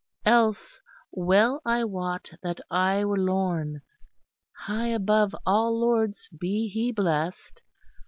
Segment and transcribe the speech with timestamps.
[0.25, 0.79] Else
[1.11, 3.83] well I wot that I were lorn
[4.65, 7.61] (High above all lords be he blest!)